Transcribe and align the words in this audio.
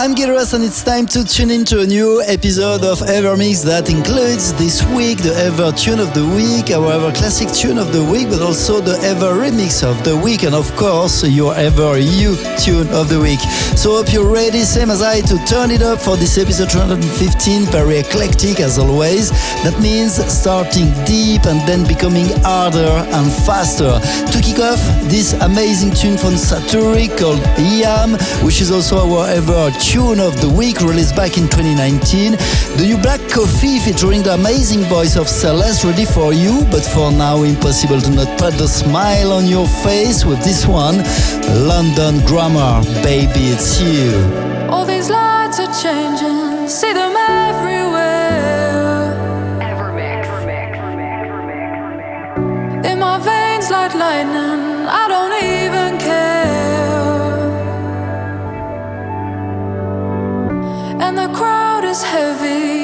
I'm 0.00 0.14
Gilras 0.14 0.54
and 0.54 0.64
it's 0.64 0.82
time 0.82 1.04
to 1.08 1.26
tune 1.26 1.50
into 1.50 1.80
a 1.80 1.86
new 1.86 2.22
episode 2.22 2.84
of 2.84 3.00
Evermix 3.00 3.62
that 3.66 3.90
includes 3.90 4.54
this 4.54 4.82
week 4.96 5.18
the 5.18 5.34
Ever 5.36 5.72
Tune 5.72 6.00
of 6.00 6.14
the 6.14 6.24
Week, 6.24 6.70
our 6.74 6.90
Ever 6.90 7.12
Classic 7.12 7.52
Tune 7.52 7.76
of 7.76 7.92
the 7.92 8.02
Week, 8.02 8.30
but 8.30 8.40
also 8.40 8.80
the 8.80 8.96
Ever 9.04 9.34
Remix 9.36 9.84
of 9.84 10.02
the 10.02 10.16
Week, 10.16 10.42
and 10.42 10.54
of 10.54 10.74
course 10.74 11.22
your 11.28 11.54
Ever 11.54 11.98
You 11.98 12.34
Tune 12.56 12.88
of 12.96 13.10
the 13.10 13.20
Week. 13.20 13.40
So 13.76 14.00
hope 14.00 14.10
you're 14.10 14.24
ready, 14.24 14.64
same 14.64 14.88
as 14.88 15.02
I, 15.02 15.20
to 15.20 15.36
turn 15.44 15.70
it 15.70 15.82
up 15.82 16.00
for 16.00 16.16
this 16.16 16.38
episode 16.38 16.70
215, 16.70 17.66
very 17.66 17.98
eclectic 17.98 18.58
as 18.60 18.78
always. 18.78 19.28
That 19.68 19.76
means 19.82 20.16
starting 20.32 20.96
deep 21.04 21.44
and 21.44 21.60
then 21.68 21.86
becoming 21.86 22.32
harder 22.40 23.04
and 23.12 23.30
faster. 23.44 24.00
To 24.00 24.38
kick 24.40 24.64
off 24.64 24.80
this 25.12 25.34
amazing 25.44 25.92
tune 25.92 26.16
from 26.16 26.40
Satori 26.40 27.12
called 27.20 27.44
Yam, 27.60 28.16
which 28.40 28.62
is 28.62 28.72
also 28.72 28.96
our 28.96 29.28
Ever 29.28 29.68
Tune 29.72 29.89
of 29.98 30.40
the 30.40 30.48
Week 30.48 30.80
released 30.82 31.16
back 31.16 31.36
in 31.36 31.48
2019. 31.48 32.32
The 32.78 32.84
new 32.86 32.96
Black 32.96 33.18
Coffee 33.28 33.80
featuring 33.80 34.22
the 34.22 34.34
amazing 34.34 34.84
voice 34.84 35.16
of 35.16 35.28
Celeste 35.28 35.82
ready 35.82 36.04
for 36.04 36.32
you, 36.32 36.64
but 36.70 36.84
for 36.84 37.10
now 37.10 37.42
impossible 37.42 38.00
to 38.00 38.10
not 38.10 38.38
put 38.38 38.54
the 38.54 38.68
smile 38.68 39.32
on 39.32 39.46
your 39.46 39.66
face 39.82 40.24
with 40.24 40.44
this 40.44 40.64
one, 40.64 40.98
London 41.66 42.24
Grammar, 42.24 42.84
Baby 43.02 43.50
It's 43.50 43.80
You. 43.80 44.14
All 44.70 44.84
these 44.84 45.10
lights 45.10 45.58
are 45.58 45.74
changing, 45.82 46.68
see 46.68 46.92
them 46.92 47.16
everywhere. 47.16 48.30
In 52.84 53.00
my 53.00 53.18
veins 53.18 53.70
like 53.70 53.94
lightning, 53.94 54.86
I 54.86 55.06
don't 55.08 55.34
even 55.42 55.79
is 61.90 62.04
heavy, 62.04 62.79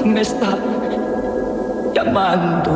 alguien 0.00 0.14
me 0.14 0.20
está 0.20 0.56
llamando. 1.92 2.72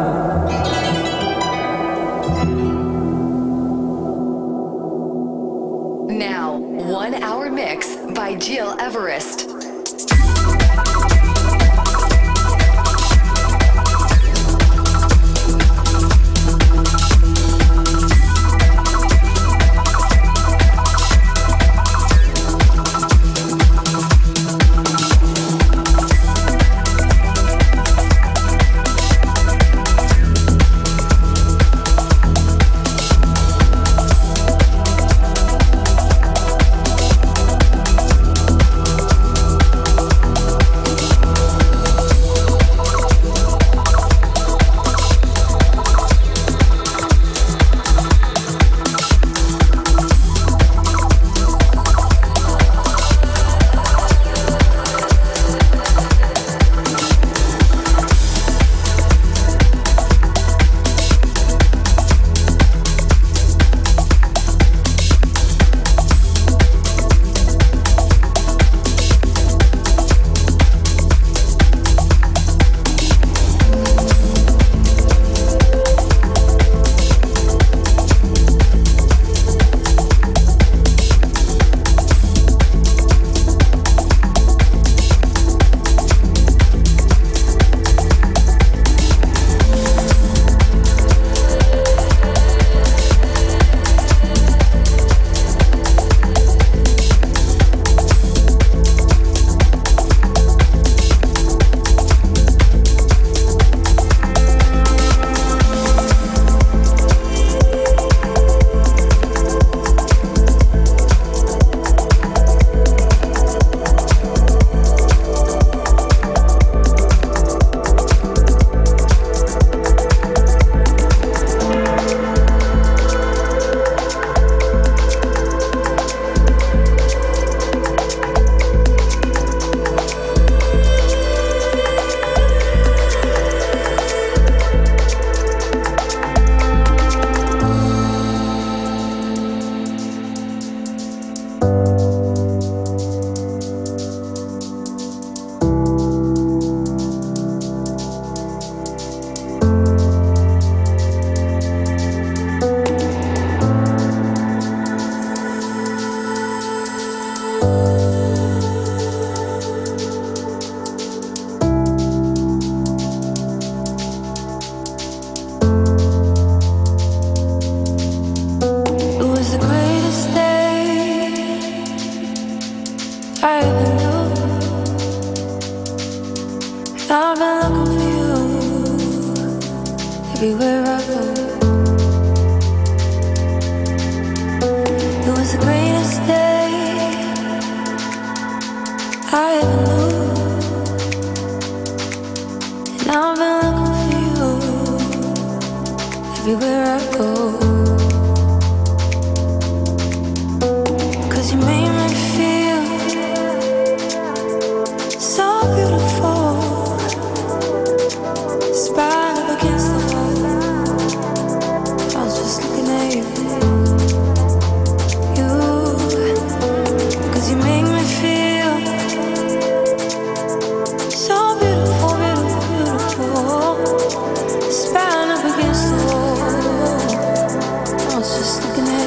Now, 6.09 6.57
one 6.57 7.15
hour 7.23 7.51
mix 7.51 7.97
by 8.15 8.37
Gil 8.37 8.77
Everest. 8.79 9.54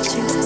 watching. 0.07 0.36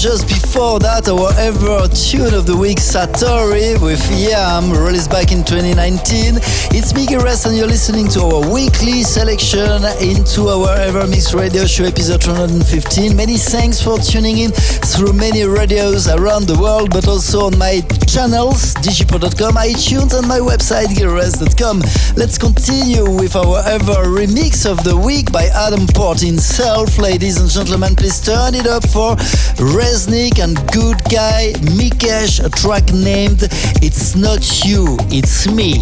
Just 0.00 0.28
before 0.28 0.78
that, 0.78 1.06
our 1.12 1.28
ever 1.36 1.84
tune 1.92 2.32
of 2.32 2.46
the 2.46 2.56
week, 2.56 2.78
Satori 2.78 3.76
with 3.84 4.00
Yam, 4.16 4.72
released 4.72 5.10
back 5.10 5.30
in 5.30 5.44
2019. 5.44 6.40
It's 6.72 6.94
Miguel 6.94 7.20
Rest, 7.20 7.44
and 7.44 7.54
you're 7.54 7.68
listening 7.68 8.08
to 8.16 8.24
our 8.24 8.40
weekly 8.48 9.02
selection 9.02 9.84
into 10.00 10.48
our 10.48 10.72
Ever 10.80 11.06
Mix 11.06 11.34
Radio 11.34 11.66
Show 11.66 11.84
episode 11.84 12.22
215. 12.22 13.14
Many 13.14 13.36
thanks 13.36 13.82
for 13.82 13.98
tuning 13.98 14.38
in 14.38 14.52
through 14.88 15.12
many 15.12 15.44
radios 15.44 16.08
around 16.08 16.46
the 16.48 16.56
world, 16.56 16.88
but 16.88 17.06
also 17.06 17.52
on 17.52 17.58
my 17.58 17.84
channels, 18.10 18.74
digipod.com, 18.76 19.54
iTunes, 19.54 20.18
and 20.18 20.26
my 20.26 20.40
website, 20.40 20.86
gearres.com. 20.86 21.80
Let's 22.16 22.38
continue 22.38 23.08
with 23.08 23.36
our 23.36 23.62
ever 23.68 24.04
remix 24.10 24.68
of 24.68 24.82
the 24.82 24.96
week 24.96 25.30
by 25.30 25.44
Adam 25.54 25.86
Port 25.86 26.20
himself. 26.20 26.98
Ladies 26.98 27.40
and 27.40 27.48
gentlemen, 27.48 27.94
please 27.94 28.20
turn 28.20 28.54
it 28.56 28.66
up 28.66 28.82
for 28.88 29.14
Reznik 29.76 30.42
and 30.42 30.56
Good 30.72 30.98
Guy 31.04 31.52
Mikesh, 31.78 32.44
a 32.44 32.50
track 32.50 32.92
named 32.92 33.44
It's 33.80 34.16
Not 34.16 34.64
You, 34.64 34.96
It's 35.10 35.46
Me. 35.46 35.80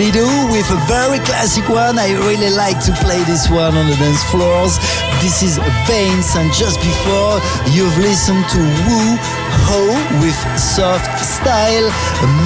Sinsei 0.00 0.12
Lido 0.12 0.29
with 0.29 0.29
a 0.29 0.29
very 0.90 1.22
classic 1.22 1.68
one. 1.68 2.02
I 2.02 2.10
really 2.26 2.50
like 2.50 2.82
to 2.82 2.92
play 2.98 3.22
this 3.30 3.46
one 3.48 3.78
on 3.78 3.86
the 3.86 3.94
dance 3.94 4.26
floors. 4.26 4.74
This 5.22 5.38
is 5.38 5.54
Veins, 5.86 6.34
and 6.34 6.50
just 6.50 6.82
before 6.82 7.38
you've 7.70 7.94
listened 8.02 8.42
to 8.50 8.58
Woo 8.58 9.14
Ho 9.70 9.86
with 10.18 10.34
Soft 10.58 11.14
Style 11.22 11.86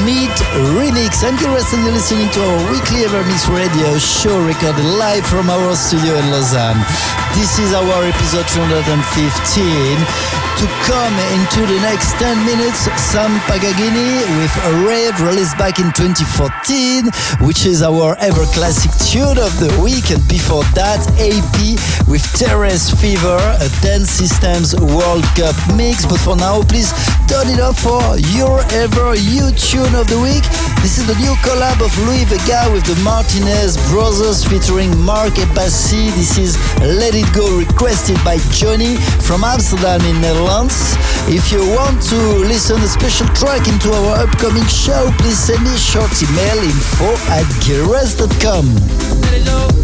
Mid 0.04 0.28
Remix. 0.76 1.24
I'm 1.24 1.40
you're 1.40 1.96
listening 1.96 2.28
to 2.36 2.40
our 2.44 2.60
weekly 2.68 3.08
Evermix 3.08 3.48
radio 3.48 3.96
show 3.96 4.36
recorded 4.44 4.84
live 5.00 5.24
from 5.24 5.48
our 5.48 5.72
studio 5.74 6.12
in 6.12 6.28
Lausanne. 6.28 6.84
This 7.32 7.56
is 7.58 7.72
our 7.72 8.04
episode 8.04 8.44
215 8.52 10.44
to 10.58 10.66
come 10.86 11.14
into 11.34 11.66
the 11.66 11.80
next 11.80 12.12
10 12.20 12.46
minutes, 12.46 12.86
Sam 13.00 13.40
Paganini 13.50 14.22
with 14.38 14.54
a 14.64 14.86
rave 14.86 15.20
released 15.20 15.58
back 15.58 15.80
in 15.80 15.92
2014, 15.92 17.10
which 17.44 17.66
is 17.66 17.82
our 17.82 18.16
ever 18.34 18.46
classic 18.52 18.90
tune 19.10 19.38
of 19.38 19.52
the 19.60 19.70
week. 19.82 20.10
And 20.10 20.26
before 20.28 20.64
that, 20.74 21.02
AP 21.18 22.08
with 22.08 22.22
Terrace 22.34 22.90
Fever, 22.90 23.38
a 23.60 23.68
Dance 23.82 24.10
Systems 24.10 24.74
World 24.74 25.24
Cup 25.36 25.54
mix. 25.76 26.04
But 26.06 26.18
for 26.18 26.36
now, 26.36 26.62
please 26.62 26.92
turn 27.28 27.48
it 27.48 27.60
up 27.60 27.76
for 27.76 28.02
your 28.34 28.60
ever 28.72 29.14
you 29.14 29.50
tune 29.52 29.94
of 29.94 30.08
the 30.08 30.18
week. 30.18 30.73
This 30.84 30.98
is 30.98 31.06
the 31.06 31.14
new 31.14 31.32
collab 31.40 31.80
of 31.80 31.96
Louie 32.04 32.26
Vega 32.26 32.68
with 32.70 32.84
the 32.84 32.94
Martinez 33.02 33.78
Brothers 33.88 34.44
featuring 34.44 34.92
Mark 35.00 35.32
Ebassi. 35.32 36.12
This 36.12 36.36
is 36.36 36.58
Let 36.78 37.14
It 37.14 37.24
Go 37.32 37.56
requested 37.56 38.22
by 38.22 38.36
Johnny 38.52 38.96
from 39.24 39.44
Amsterdam 39.44 40.02
in 40.02 40.20
Netherlands. 40.20 40.92
If 41.26 41.50
you 41.50 41.64
want 41.72 42.02
to 42.12 42.20
listen 42.44 42.82
a 42.82 42.86
special 42.86 43.26
track 43.28 43.66
into 43.66 43.96
our 43.96 44.28
upcoming 44.28 44.66
show, 44.66 45.10
please 45.16 45.38
send 45.38 45.64
me 45.64 45.72
a 45.72 45.78
short 45.78 46.12
email 46.20 46.60
info 46.60 47.16
at 47.32 47.48
gilres.com. 47.64 49.83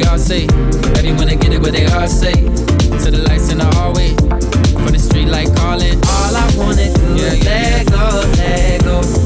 they 0.00 0.08
all 0.08 0.18
say. 0.18 0.46
Daddy 0.46 1.12
wanna 1.12 1.36
get 1.36 1.52
it, 1.52 1.62
but 1.62 1.72
they 1.72 1.86
all 1.86 2.08
say. 2.08 2.32
To 2.32 3.10
the 3.10 3.24
lights 3.28 3.50
in 3.50 3.58
the 3.58 3.66
hallway, 3.76 4.10
from 4.72 4.92
the 4.92 4.98
street 4.98 5.28
like 5.28 5.54
calling. 5.56 5.96
All 6.04 6.36
I 6.36 6.52
wanna 6.56 6.92
do 6.92 7.22
yeah, 7.22 7.32
is 7.32 7.44
yeah. 7.44 7.50
let 7.50 7.86
go, 7.90 8.20
let 8.36 8.84
go. 8.84 9.25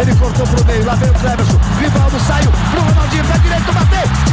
Ele 0.00 0.14
cortou 0.14 0.46
pro 0.46 0.64
meio, 0.64 0.86
lá 0.86 0.94
vem 0.94 1.10
o 1.10 1.12
Cleberson. 1.12 1.60
Rivaldo 1.78 2.18
saiu 2.20 2.50
pro 2.70 2.80
Ronaldinho, 2.80 3.24
pé 3.26 3.38
direito, 3.38 3.70
bateu. 3.70 4.29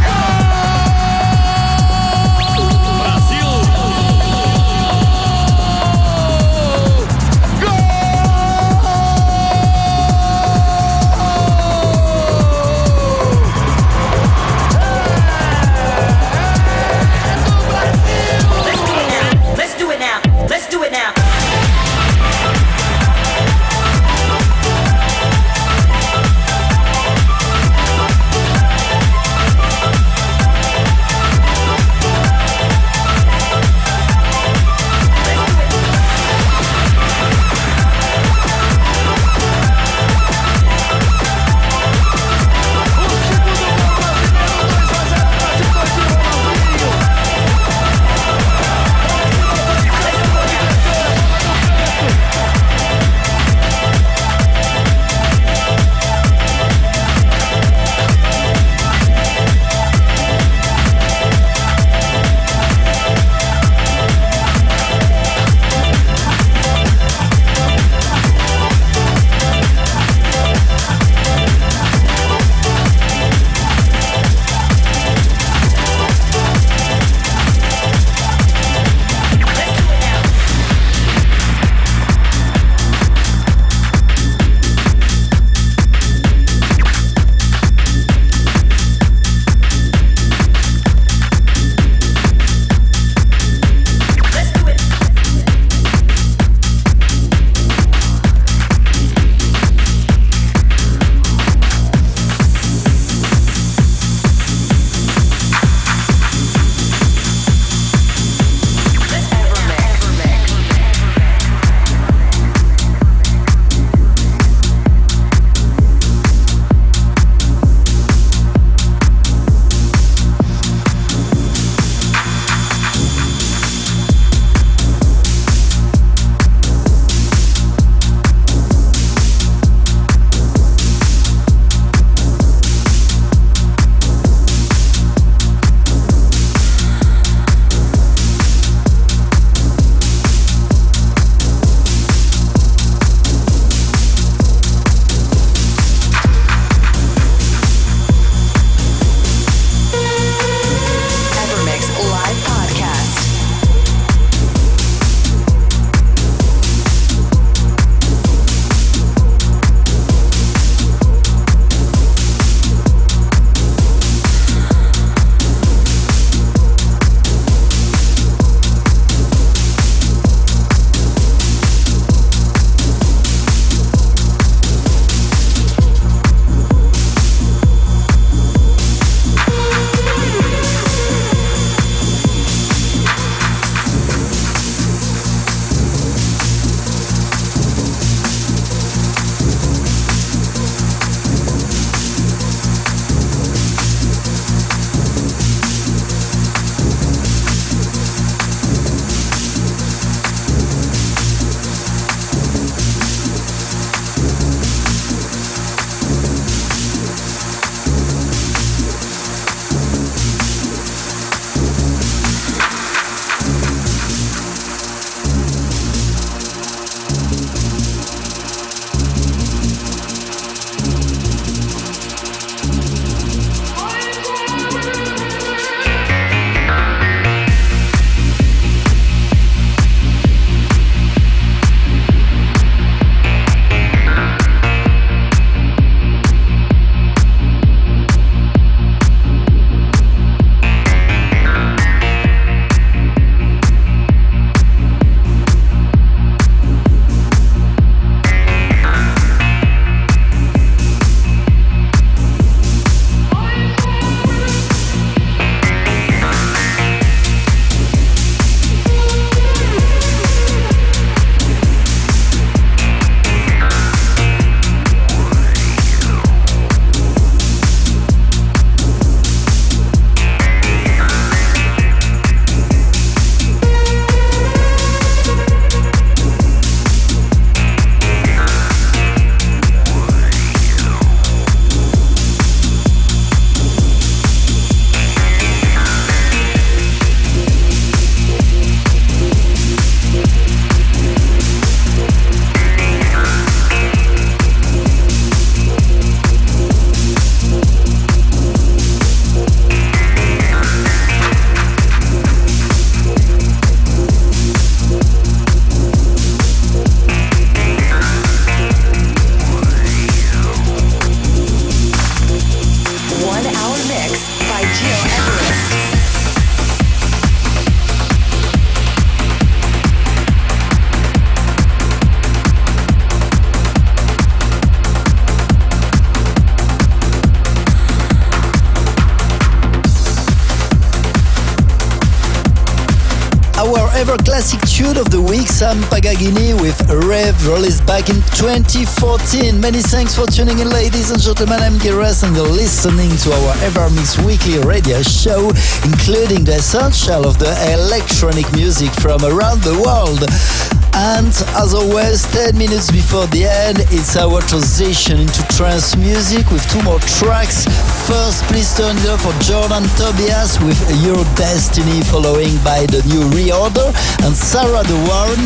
Paganini 335.90 336.54
with 336.54 336.80
Rev, 336.90 337.36
released 337.48 337.86
back 337.86 338.10
in 338.10 338.16
2014. 338.36 339.60
Many 339.60 339.82
thanks 339.82 340.16
for 340.16 340.26
tuning 340.26 340.60
in, 340.60 340.70
ladies 340.70 341.12
and 341.12 341.20
gentlemen. 341.20 341.60
I'm 341.62 341.74
Giras 341.80 342.24
and 342.24 342.36
you're 342.36 342.48
listening 342.48 343.10
to 343.24 343.34
our 343.34 343.54
Evermix 343.68 344.24
weekly 344.26 344.60
radio 344.60 345.02
show, 345.02 345.50
including 345.84 346.44
the 346.44 346.56
essential 346.56 347.28
of 347.28 347.38
the 347.40 347.52
electronic 347.74 348.52
music 348.54 348.92
from 349.02 349.24
around 349.26 349.62
the 349.62 349.76
world. 349.84 350.87
And 350.98 351.30
as 351.62 351.76
always, 351.76 352.26
10 352.34 352.58
minutes 352.58 352.90
before 352.90 353.28
the 353.28 353.46
end, 353.46 353.86
it's 353.94 354.18
our 354.18 354.42
transition 354.50 355.20
into 355.20 355.46
trance 355.54 355.96
music 355.96 356.50
with 356.50 356.66
two 356.74 356.82
more 356.82 356.98
tracks. 357.22 357.70
First, 358.10 358.42
please 358.50 358.74
turn 358.74 358.98
it 358.98 359.06
up 359.06 359.22
for 359.22 359.30
Jordan 359.46 359.86
Tobias 359.94 360.58
with 360.58 360.80
Your 361.06 361.22
Destiny, 361.38 362.02
following 362.10 362.58
by 362.66 362.90
the 362.90 363.06
new 363.06 363.22
reorder, 363.30 363.94
and 364.26 364.34
Sarah 364.34 364.82
Warren, 365.06 365.46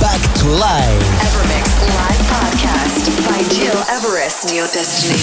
Back 0.00 0.22
to 0.40 0.48
Life. 0.56 1.04
Evermix 1.28 1.68
Live 1.92 2.24
Podcast 2.32 3.04
by 3.28 3.44
Gil 3.52 3.76
Everest. 3.92 4.48
Your 4.54 4.66
Destiny. 4.72 5.20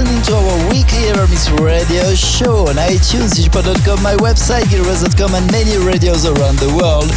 listening 0.00 0.22
to 0.22 0.32
our 0.34 0.58
weekly 0.70 1.12
EverMix 1.12 1.52
radio 1.60 2.14
show 2.14 2.66
on 2.68 2.76
iTunes, 2.76 3.34
digipod.com, 3.36 4.02
my 4.02 4.14
website, 4.16 4.62
gileverest.com, 4.64 5.34
and 5.34 5.52
many 5.52 5.76
radios 5.76 6.24
around 6.24 6.58
the 6.58 6.72
world. 6.80 7.10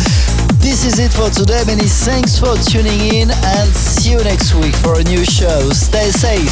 This 0.59 0.83
is 0.85 0.99
it 0.99 1.13
for 1.13 1.29
today. 1.29 1.63
Many 1.65 1.87
thanks 1.87 2.37
for 2.37 2.57
tuning 2.57 2.99
in 2.99 3.31
and 3.31 3.73
see 3.73 4.11
you 4.11 4.21
next 4.23 4.53
week 4.55 4.75
for 4.75 4.99
a 4.99 5.03
new 5.03 5.23
show. 5.23 5.69
Stay 5.71 6.11
safe. 6.11 6.51